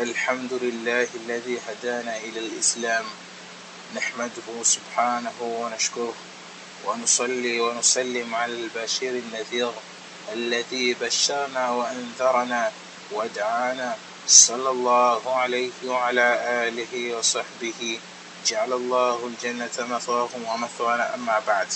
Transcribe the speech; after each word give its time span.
الحمد 0.00 0.52
لله 0.52 1.08
الذي 1.14 1.58
هدانا 1.68 2.16
إلى 2.16 2.40
الإسلام. 2.40 3.04
نحمده 3.96 4.48
سبحانه 4.62 5.36
ونشكره 5.42 6.14
ونصلي 6.84 7.60
ونسلم 7.60 8.34
على 8.34 8.52
البشير 8.52 9.12
النذير 9.12 9.72
الذي 10.32 10.94
بشرنا 10.94 11.70
وأنذرنا 11.70 12.72
ودعانا. 13.12 13.96
صلى 14.26 14.70
الله 14.70 15.36
عليه 15.36 15.70
وعلى 15.84 16.28
آله 16.68 17.16
وصحبه. 17.16 18.00
جعل 18.46 18.72
الله 18.72 19.26
الجنة 19.26 19.76
مثواهم 19.78 20.42
ومثوانا. 20.48 21.14
أما 21.14 21.38
بعد 21.46 21.68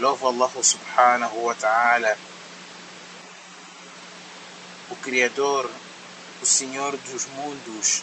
Louvo 0.00 0.32
Allah 0.32 0.48
subhanahu 0.48 1.44
wa 1.44 1.52
ta'ala, 1.52 2.16
o 6.42 6.46
Senhor 6.46 6.96
dos 6.96 7.26
mundos, 7.26 8.02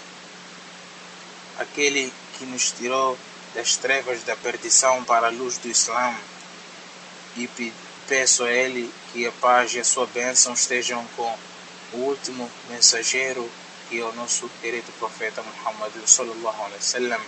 aquele 1.58 2.14
que 2.38 2.46
nos 2.46 2.72
tirou 2.72 3.18
das 3.56 3.78
trevas 3.78 4.24
da 4.24 4.36
perdição 4.36 5.04
para 5.04 5.28
a 5.28 5.32
luz 5.32 5.58
do 5.58 5.68
Islã. 5.68 6.16
E 7.36 7.50
peço 8.08 8.44
a 8.44 8.52
Ele 8.52 8.92
que 9.12 9.26
a 9.26 9.32
paz 9.32 9.74
e 9.74 9.80
a 9.80 9.84
sua 9.84 10.06
bênção 10.08 10.54
estejam 10.54 11.06
com 11.16 11.38
o 11.94 11.98
último 11.98 12.50
mensageiro, 12.70 13.50
que 13.90 14.00
é 14.00 14.04
o 14.04 14.14
nosso 14.14 14.50
querido 14.62 14.92
profeta 15.00 15.42
Muhammad 15.42 15.94
sallallahu 16.06 16.62
alaihi 16.62 16.76
wasallam, 16.76 17.22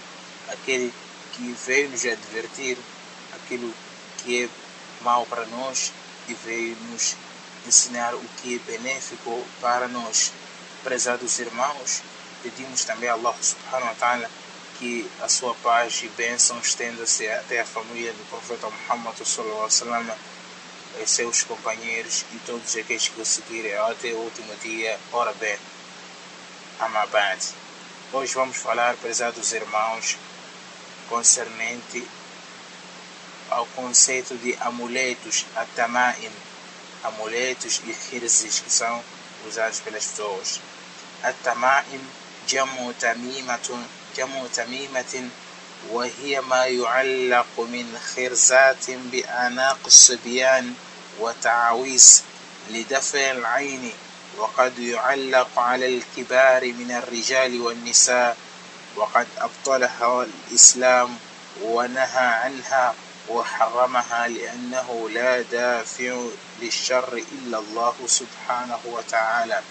aquele 0.49 0.93
que 1.33 1.55
veio 1.65 1.89
nos 1.89 2.05
advertir 2.05 2.77
aquilo 3.33 3.73
que 4.17 4.43
é 4.43 4.49
mal 5.01 5.25
para 5.25 5.45
nós 5.45 5.91
e 6.27 6.33
veio 6.33 6.75
nos 6.91 7.15
ensinar 7.65 8.13
o 8.13 8.21
que 8.41 8.55
é 8.55 8.71
benéfico 8.71 9.43
para 9.61 9.87
nós. 9.87 10.31
Prezados 10.83 11.39
irmãos, 11.39 12.01
pedimos 12.41 12.85
também 12.85 13.09
a 13.09 13.13
Allah 13.13 13.35
subhanahu 13.41 13.89
wa 13.89 13.95
ta'ala 13.95 14.29
que 14.77 15.05
a 15.21 15.27
sua 15.27 15.53
paz 15.55 16.01
e 16.03 16.07
bênção 16.09 16.57
estenda-se 16.59 17.27
até 17.27 17.59
a 17.59 17.65
família 17.65 18.13
do 18.13 18.29
profeta 18.29 18.69
Muhammad 18.69 19.13
wasallam, 19.19 20.15
seus 21.05 21.43
companheiros 21.43 22.23
e 22.33 22.39
todos 22.45 22.77
aqueles 22.77 23.09
que 23.09 23.19
o 23.19 23.25
seguirem 23.25 23.75
até 23.75 24.13
o 24.13 24.19
último 24.19 24.55
dia. 24.63 24.97
Ora 25.11 25.33
bem, 25.33 25.57
Amabad. 26.79 27.39
Hoje 28.13 28.33
vamos 28.33 28.55
falar, 28.55 28.95
prezados 28.95 29.51
irmãos, 29.51 30.17
concernente 31.09 32.07
ao 33.49 33.65
conceito 33.67 34.33
de 34.37 34.55
amuletos, 34.61 35.45
atamaim, 35.57 36.31
amuletos 37.03 37.81
e 37.83 38.15
hirzes 38.15 38.59
que 38.61 38.71
são 38.71 39.03
usados 39.47 39.79
pelas 39.81 40.05
pessoas. 40.05 40.59
Atamaim, 41.23 42.01
jamu 42.47 42.93
tamimatun, 42.93 43.85
jamu 44.15 44.47
tamimatin, 44.49 45.29
وهي 45.87 46.41
ما 46.41 46.65
يعلق 46.65 47.59
من 47.59 47.99
خرزات 48.15 48.91
بأعناق 48.91 49.79
الصبيان 49.85 50.73
وتعاويس 51.19 52.23
لدفع 52.69 53.31
العين 53.31 53.91
وقد 54.37 54.79
يعلق 54.79 55.59
على 55.59 55.85
الكبار 55.97 56.73
من 56.73 56.91
الرجال 56.91 57.61
والنساء 57.61 58.37
وقد 58.95 59.27
أبطلها 59.37 60.23
الإسلام 60.23 61.17
ونهى 61.63 62.27
عنها 62.43 62.95
وحرمها 63.28 64.28
لأنه 64.28 65.08
لا 65.10 65.42
دافع 65.42 66.14
للشر 66.60 67.12
إلا 67.32 67.58
الله 67.58 67.94
سبحانه 68.06 68.80
وتعالى 68.84 69.62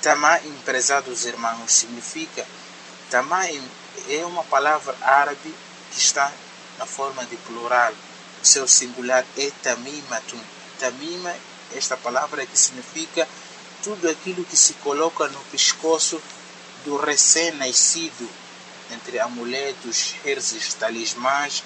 Tamaim, 0.00 0.54
prezados 0.64 1.24
irmãos, 1.24 1.72
significa 1.72 2.46
Tamaim 3.10 3.68
é 4.08 4.24
uma 4.24 4.44
palavra 4.44 4.96
árabe 5.02 5.54
que 5.90 5.98
está 5.98 6.32
na 6.78 6.86
forma 6.86 7.24
de 7.24 7.36
plural. 7.38 7.92
O 8.42 8.46
seu 8.46 8.68
singular 8.68 9.24
é 9.36 9.50
tamimatun. 9.62 10.40
Tamima, 10.78 11.34
esta 11.74 11.96
palavra 11.96 12.46
que 12.46 12.56
significa 12.56 13.26
tudo 13.82 14.08
aquilo 14.08 14.44
que 14.44 14.56
se 14.56 14.74
coloca 14.74 15.26
no 15.28 15.40
pescoço 15.50 16.22
do 16.84 16.96
recém-nascido, 16.96 18.28
entre 18.92 19.18
amuletos, 19.18 20.14
herzes, 20.24 20.74
talismãs, 20.74 21.64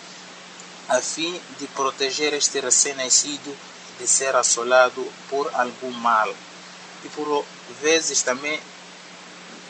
a 0.89 1.01
fim 1.01 1.39
de 1.59 1.67
proteger 1.67 2.33
este 2.33 2.59
recém-nascido 2.59 3.55
de 3.99 4.07
ser 4.07 4.35
assolado 4.35 5.05
por 5.29 5.49
algum 5.53 5.91
mal. 5.91 6.33
E 7.03 7.09
por 7.09 7.45
vezes 7.81 8.21
também 8.21 8.59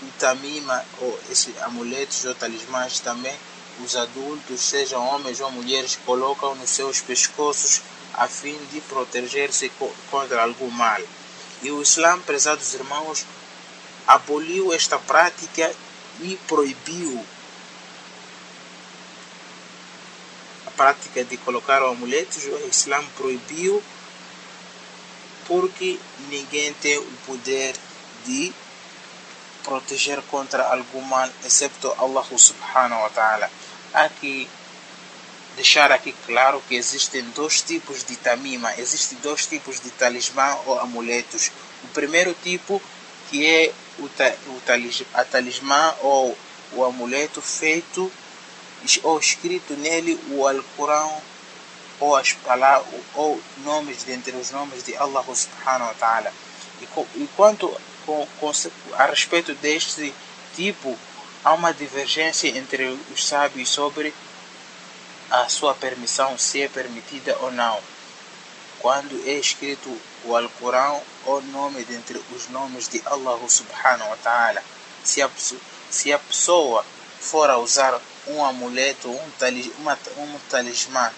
o 0.02 0.12
tamima, 0.20 0.86
ou 1.02 1.20
esses 1.30 1.58
amuletos 1.64 2.26
ou 2.26 2.36
talismãs 2.36 3.00
também, 3.00 3.36
os 3.84 3.96
adultos, 3.96 4.62
sejam 4.62 5.06
homens 5.06 5.40
ou 5.40 5.52
mulheres, 5.52 5.98
colocam 6.06 6.56
nos 6.56 6.70
seus 6.70 7.02
pescoços 7.02 7.82
a 8.14 8.28
fim 8.28 8.58
de 8.72 8.82
proteger-se 8.82 9.72
contra 10.10 10.42
algum 10.42 10.70
mal. 10.70 11.02
E 11.62 11.72
o 11.72 11.82
Islã, 11.82 12.20
prezados 12.20 12.74
irmãos, 12.74 13.26
aboliu 14.08 14.74
esta 14.74 14.98
prática 14.98 15.72
e 16.22 16.38
proibiu 16.48 17.24
prática 20.78 21.24
de 21.26 21.36
colocar 21.38 21.82
amuletos, 21.82 22.46
o 22.46 22.70
Islã 22.70 23.04
proibiu 23.18 23.84
porque 25.48 25.98
ninguém 26.30 26.74
tem 26.76 26.98
o 26.98 27.12
poder 27.26 27.74
de 28.26 28.54
proteger 29.64 30.22
contra 30.24 30.64
algum 30.64 31.02
mal, 31.02 31.30
excepto 31.44 31.94
Allah 31.98 32.24
subhanahu 32.24 33.02
wa 33.02 33.10
ta'ala. 33.10 33.50
Que 34.20 34.48
deixar 35.56 35.92
aqui 35.92 36.14
claro 36.26 36.62
que 36.68 36.76
existem 36.76 37.24
dois 37.32 37.62
tipos 37.62 38.04
de 38.04 38.16
tamima, 38.18 38.74
existem 38.78 39.18
dois 39.20 39.46
tipos 39.48 39.80
de 39.80 39.90
talismã 39.92 40.56
ou 40.66 40.80
amuletos. 40.80 41.52
O 41.84 41.88
primeiro 41.88 42.34
tipo 42.44 42.82
que 43.30 43.46
é 43.46 43.74
o, 44.00 44.08
ta, 44.10 44.34
o 44.48 44.62
talis, 44.66 45.04
a 45.14 45.24
talismã 45.24 45.94
ou 46.02 46.38
o 46.74 46.84
amuleto 46.84 47.42
feito 47.42 48.12
ou 49.04 49.20
escrito 49.20 49.74
nele 49.74 50.20
o 50.30 50.48
Alcorão 50.48 51.22
ou 52.00 52.16
as 52.16 52.34
palavras 52.34 52.88
ou 53.16 53.42
nomes 53.58 54.04
dentre 54.04 54.36
os 54.36 54.52
nomes 54.52 54.84
de 54.84 54.96
Allah 54.96 55.24
subhanahu 55.24 55.90
wa 55.90 55.94
ta'ala. 55.96 56.34
E, 57.16 57.28
quanto 57.36 57.76
a 58.94 59.06
respeito 59.06 59.54
deste 59.56 60.14
tipo 60.56 60.98
há 61.44 61.54
uma 61.54 61.74
divergência 61.74 62.50
entre 62.50 62.88
os 63.14 63.28
sábios 63.28 63.70
sobre 63.70 64.14
a 65.30 65.50
sua 65.50 65.74
permissão 65.76 66.38
se 66.38 66.62
é 66.62 66.68
permitida 66.68 67.38
ou 67.42 67.52
não. 67.52 67.80
Quando 68.80 69.28
é 69.28 69.34
escrito 69.34 69.90
o 70.24 70.36
Alcorão 70.36 71.02
ou 71.26 71.42
nome 71.42 71.84
dentre 71.84 72.22
os 72.36 72.48
nomes 72.50 72.88
de 72.88 73.02
Allah 73.06 73.40
subhanahu 73.50 74.10
wa 74.10 74.18
ta'ala. 74.18 74.64
Se 75.04 75.22
a, 75.22 75.30
se 75.90 76.18
pessoa 76.18 76.86
for 77.20 77.50
a 77.50 77.58
usar 77.58 78.00
um 78.30 78.44
amuleto, 78.44 79.10
um, 79.10 79.32
talis, 79.40 79.72
uma, 79.78 79.98
um 80.18 80.40
talismã 80.50 81.12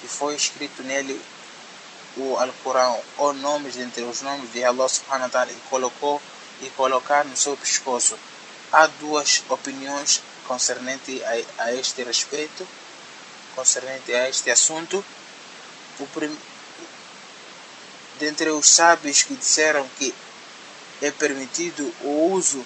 que 0.00 0.08
foi 0.08 0.34
escrito 0.34 0.82
nele 0.82 1.20
o 2.16 2.36
Alcorão 2.38 3.00
ou 3.18 3.32
nomes 3.34 3.76
entre 3.76 4.02
os 4.02 4.22
nomes 4.22 4.50
de 4.52 4.64
Allah 4.64 4.88
subhanahu 4.88 5.24
wa 5.24 5.28
ta'ala 5.28 5.52
e 5.52 5.68
colocou 5.68 6.20
e 6.60 6.70
colocar 6.70 7.24
no 7.24 7.36
seu 7.36 7.56
pescoço. 7.56 8.18
Há 8.72 8.86
duas 8.86 9.42
opiniões 9.48 10.22
concernente 10.46 11.22
a, 11.24 11.64
a 11.64 11.72
este 11.74 12.02
respeito, 12.02 12.66
concernente 13.54 14.12
a 14.14 14.28
este 14.28 14.50
assunto. 14.50 15.04
O 15.98 16.06
prim... 16.08 16.36
Dentre 18.18 18.50
os 18.50 18.66
sábios 18.66 19.22
que 19.22 19.34
disseram 19.34 19.86
que 19.98 20.14
é 21.02 21.10
permitido 21.10 21.94
o 22.00 22.32
uso 22.32 22.64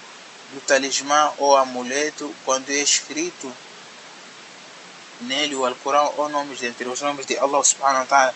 do 0.53 0.61
talismã 0.61 1.33
ou 1.37 1.57
amuleto 1.57 2.33
quando 2.45 2.69
é 2.69 2.75
escrito 2.75 3.53
nele 5.21 5.55
o 5.55 5.65
Alcorão 5.65 6.13
ou 6.17 6.29
nomes 6.29 6.59
dentre 6.59 6.87
os 6.87 7.01
nomes 7.01 7.25
de 7.25 7.37
Allah 7.37 7.63
subhanahu 7.63 8.01
wa 8.01 8.05
ta'ala. 8.05 8.35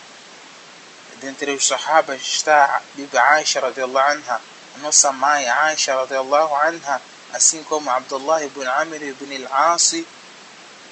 Dentre 1.20 1.52
os 1.52 1.66
sahabas 1.66 2.20
está 2.20 2.82
Bibi 2.94 3.16
Aisha 3.16 3.60
radiallahu 3.60 4.10
anha 4.10 4.40
a 4.74 4.78
nossa 4.78 5.12
mãe 5.12 5.48
Aisha 5.48 5.94
radiallahu 5.94 6.54
anha 6.54 7.00
assim 7.32 7.62
como 7.64 7.90
Abdullah 7.90 8.44
ibn 8.44 8.66
Amir 8.66 9.02
ibn 9.02 9.46
al-Asi 9.46 10.06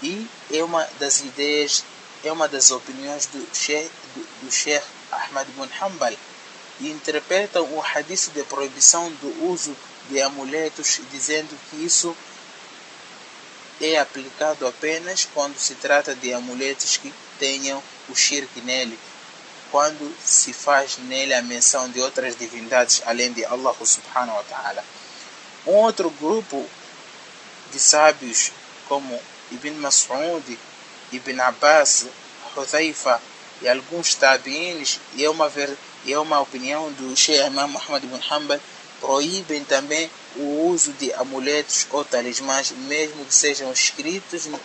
e 0.03 0.27
é 0.51 0.63
uma 0.65 0.89
das 0.99 1.21
ideias 1.21 1.85
é 2.25 2.33
uma 2.33 2.49
das 2.49 2.71
opiniões 2.71 3.27
do 3.27 3.47
Sheikh, 3.55 3.91
do, 4.15 4.21
do 4.43 4.83
Ahmad 5.13 5.47
ibn 5.49 5.69
Hanbal. 5.81 6.15
E 6.81 6.91
interpretam 6.91 7.63
o 7.73 7.81
hadith 7.81 8.31
de 8.33 8.43
proibição 8.45 9.11
do 9.13 9.47
uso 9.47 9.77
de 10.09 10.21
amuletos 10.21 11.01
dizendo 11.11 11.57
que 11.71 11.77
isso 11.77 12.17
é 13.81 13.99
aplicado 13.99 14.67
apenas 14.67 15.27
quando 15.35 15.59
se 15.59 15.75
trata 15.75 16.15
de 16.15 16.33
amuletos 16.33 16.97
que 16.97 17.13
tenham 17.39 17.83
o 18.09 18.15
shirk 18.15 18.61
nele, 18.61 18.99
quando 19.71 20.15
se 20.25 20.53
faz 20.53 20.99
nele 20.99 21.35
a 21.35 21.43
menção 21.43 21.89
de 21.91 22.01
outras 22.01 22.37
divindades 22.37 23.03
além 23.07 23.33
de 23.33 23.45
Allah 23.45 23.75
subhanahu 23.85 24.37
wa 24.37 24.45
ta'ala. 24.45 24.85
Um 25.67 25.73
outro 25.73 26.11
grupo 26.11 26.65
de 27.73 27.81
sábios, 27.81 28.53
como 28.89 29.21
Ibn 29.51 29.75
Mas'ud, 29.81 30.59
Ibn 31.13 31.41
Abbas, 31.41 32.07
Hudhaifa 32.57 33.21
e 33.61 33.69
alguns 33.69 34.15
tabi'ins, 34.15 35.01
e 35.15 35.25
é 35.25 35.31
uma, 35.31 35.49
ver, 35.49 35.77
e 36.05 36.13
é 36.13 36.19
uma 36.19 36.41
opinião 36.41 36.93
do 36.93 37.17
Sheikh 37.17 37.47
Imam 37.47 37.69
Muhammad 37.69 38.05
ibn 38.05 38.21
Hanbal, 38.31 38.61
proíbem 39.01 39.65
também 39.65 40.11
o 40.37 40.69
uso 40.69 40.93
de 40.95 41.13
amuletos 41.15 41.87
ou 41.91 42.05
talismãs, 42.05 42.71
mesmo 42.71 43.25
que 43.25 43.35
sejam 43.35 43.73
escritos 43.73 44.47
no 44.47 44.61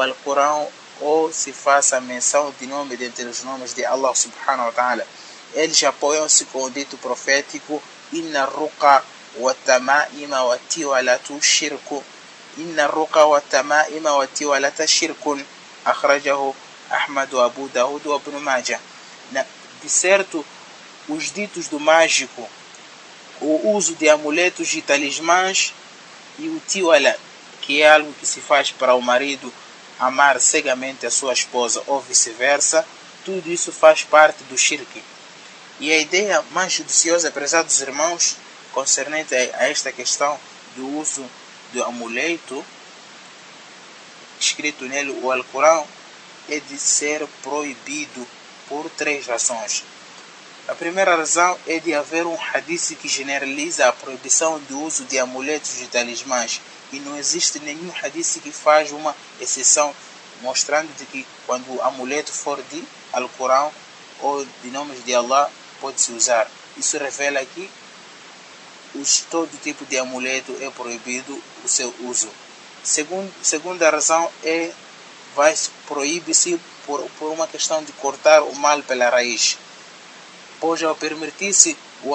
Alcorão 0.00 0.68
ou 1.00 1.32
se 1.32 1.52
faça 1.52 2.00
menção 2.00 2.52
de 2.58 2.66
nome 2.66 2.96
dentre 2.96 3.24
os 3.24 3.42
nomes 3.44 3.74
de 3.74 3.84
Allah 3.84 4.14
subhanahu 4.14 4.66
wa 4.66 4.72
ta'ala. 4.72 5.06
Eles 5.54 5.82
apoiam-se 5.84 6.44
com 6.46 6.64
o 6.64 6.70
dito 6.70 6.96
profético 6.98 7.82
Inna 8.12 8.44
ruqa 8.44 9.04
wa 9.36 9.54
tamaima 9.54 10.42
wa 10.44 10.58
tiwalatu 10.68 11.40
shirku 11.42 12.02
Inna 12.56 12.86
ruqa 12.86 13.26
wa 13.26 13.40
tamaima 13.40 14.14
wa 14.16 14.26
tiwalata 14.26 14.86
shirkun 14.86 15.44
akhrajahu 15.84 16.54
Ahmad 16.90 17.34
Abu 17.34 17.68
Daud 17.68 18.06
wa 18.06 18.16
Ibn 18.16 18.38
Majah. 18.40 18.80
De 19.82 19.88
certo, 19.88 20.44
os 21.08 21.30
ditos 21.32 21.68
do 21.68 21.78
mágico, 21.78 22.48
o 23.40 23.72
uso 23.72 23.94
de 23.94 24.08
amuletos 24.08 24.72
e 24.74 24.82
talismãs 24.82 25.72
e 26.38 26.48
o 26.48 26.60
tiwala, 26.66 27.16
que 27.60 27.82
é 27.82 27.90
algo 27.90 28.12
que 28.14 28.26
se 28.26 28.40
faz 28.40 28.70
para 28.70 28.94
o 28.94 29.02
marido 29.02 29.52
amar 29.98 30.40
cegamente 30.40 31.06
a 31.06 31.10
sua 31.10 31.32
esposa 31.32 31.82
ou 31.86 32.00
vice-versa, 32.00 32.86
tudo 33.24 33.50
isso 33.50 33.72
faz 33.72 34.04
parte 34.04 34.42
do 34.44 34.56
shirk. 34.56 35.02
E 35.80 35.92
a 35.92 35.98
ideia 35.98 36.42
mais 36.52 36.72
judiciosa, 36.72 37.30
prezados 37.30 37.80
irmãos, 37.80 38.36
concernente 38.72 39.34
a 39.34 39.68
esta 39.68 39.92
questão 39.92 40.38
do 40.76 40.98
uso 40.98 41.28
do 41.72 41.82
amuleto, 41.84 42.64
escrito 44.40 44.84
nele 44.84 45.10
o 45.22 45.30
Alcorão, 45.30 45.86
é 46.48 46.60
de 46.60 46.78
ser 46.78 47.26
proibido 47.42 48.26
por 48.68 48.88
três 48.90 49.26
razões. 49.26 49.84
A 50.68 50.74
primeira 50.74 51.16
razão 51.16 51.58
é 51.66 51.80
de 51.80 51.94
haver 51.94 52.26
um 52.26 52.36
hadith 52.38 52.94
que 53.00 53.08
generaliza 53.08 53.88
a 53.88 53.92
proibição 53.92 54.58
do 54.68 54.82
uso 54.82 55.02
de 55.04 55.18
amuletos 55.18 55.80
e 55.80 55.86
talismãs 55.86 56.60
e 56.92 57.00
não 57.00 57.16
existe 57.16 57.58
nenhum 57.58 57.90
hadith 58.02 58.38
que 58.42 58.52
faz 58.52 58.92
uma 58.92 59.16
exceção 59.40 59.94
mostrando 60.42 60.94
de 60.98 61.06
que 61.06 61.26
quando 61.46 61.74
o 61.74 61.80
amuleto 61.80 62.30
for 62.30 62.62
de 62.64 62.84
Alcorão 63.14 63.72
ou 64.20 64.44
de 64.62 64.70
nomes 64.70 65.02
de 65.06 65.14
Allah 65.14 65.50
pode-se 65.80 66.12
usar. 66.12 66.46
Isso 66.76 66.98
revela 66.98 67.42
que 67.46 67.70
os, 68.94 69.20
todo 69.30 69.62
tipo 69.62 69.86
de 69.86 69.96
amuleto 69.96 70.54
é 70.60 70.68
proibido 70.68 71.42
o 71.64 71.68
seu 71.68 71.94
uso. 72.00 72.28
Segundo, 72.84 73.32
segunda 73.42 73.88
razão 73.88 74.30
é 74.44 74.70
vai 75.34 75.54
proíbe-se 75.86 76.60
por, 76.84 77.08
por 77.18 77.32
uma 77.32 77.46
questão 77.46 77.82
de 77.82 77.92
cortar 77.92 78.42
o 78.42 78.54
mal 78.54 78.82
pela 78.82 79.08
raiz. 79.08 79.56
Pois 80.60 80.82
ao 80.82 80.94
permitir-se 80.94 81.76
o, 82.02 82.14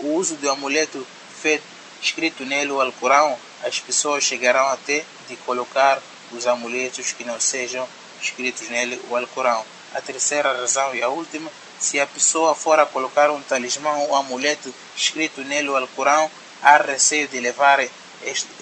o 0.00 0.14
uso 0.14 0.36
do 0.36 0.50
amuleto 0.50 1.06
feito, 1.40 1.64
escrito 2.02 2.44
nele 2.44 2.72
o 2.72 2.80
Alcorão, 2.80 3.38
as 3.62 3.80
pessoas 3.80 4.24
chegarão 4.24 4.66
até 4.68 5.04
de 5.28 5.36
colocar 5.36 6.00
os 6.30 6.46
amuletos 6.46 7.12
que 7.12 7.24
não 7.24 7.40
sejam 7.40 7.88
escritos 8.20 8.68
nele 8.68 9.00
o 9.08 9.16
Alcorão. 9.16 9.64
A 9.94 10.00
terceira 10.00 10.52
razão 10.52 10.94
e 10.94 11.02
a 11.02 11.08
última, 11.08 11.50
se 11.78 11.98
a 11.98 12.06
pessoa 12.06 12.54
for 12.54 12.78
a 12.78 12.86
colocar 12.86 13.30
um 13.30 13.40
talismã 13.40 13.90
ou 13.90 14.10
um 14.10 14.16
amuleto 14.16 14.72
escrito 14.96 15.40
nele 15.42 15.68
o 15.68 15.76
Alcorão, 15.76 16.30
há 16.62 16.76
receio 16.76 17.26
de 17.28 17.40
levar 17.40 17.80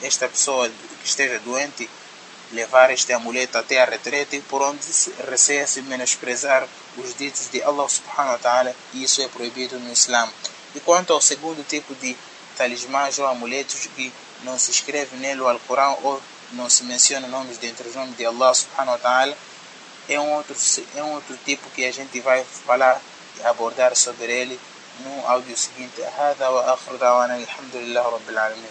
esta 0.03 0.29
pessoa 0.29 0.69
que 0.69 1.09
esteja 1.09 1.39
doente, 1.41 1.89
levar 2.52 2.92
este 2.92 3.14
amuleto 3.14 3.58
até 3.58 3.82
a 3.82 3.86
retrete, 3.86 4.42
por 4.50 4.62
onde 4.62 4.86
receia-se 5.30 5.82
menosprezar 5.84 6.68
os 6.98 7.16
ditos 7.16 7.50
de 7.50 7.64
Allah 7.64 7.88
subhanahu 7.88 8.34
wa 8.34 8.38
ta'ala, 8.40 8.76
e 8.94 9.04
isso 9.04 9.22
é 9.22 9.28
proibido 9.28 9.80
no 9.80 9.92
Islã. 9.92 10.30
E 10.76 10.80
quanto 10.80 11.14
ao 11.14 11.22
segundo 11.22 11.66
tipo 11.68 11.96
de 11.96 12.16
talismãs 12.58 13.20
ou 13.20 13.28
amuletos 13.28 13.88
que 13.96 14.12
não 14.44 14.60
se 14.60 14.72
escreve 14.72 15.16
nele 15.18 15.42
o 15.42 15.48
Alcorão 15.48 15.98
ou 16.04 16.22
não 16.54 16.70
se 16.70 16.84
menciona 16.84 17.28
nomes 17.28 17.58
dentre 17.58 17.88
os 17.88 17.96
nomes 17.96 18.18
de 18.18 18.26
Allah 18.26 18.54
subhanahu 18.54 18.92
wa 18.92 18.98
ta'ala, 18.98 19.38
é 20.10 20.20
um 20.20 20.34
outro, 20.34 20.56
é 20.96 21.04
um 21.04 21.14
outro 21.14 21.38
tipo 21.46 21.70
que 21.70 21.86
a 21.86 21.94
gente 21.94 22.20
vai 22.20 22.44
falar 22.44 23.02
e 23.40 23.44
abordar 23.44 23.96
sobre 23.96 24.32
ele 24.32 24.60
no 25.00 25.28
áudio 25.28 25.56
seguinte. 25.58 26.02
هذا 26.02 26.48
وآخر 26.48 26.96
دعوانا 26.96 27.36
الحمد 27.36 27.76
لله 27.76 28.02
رب 28.02 28.30
العالمين 28.30 28.70